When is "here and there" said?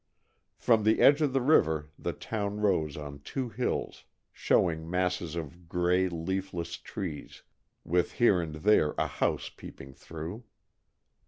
8.13-8.95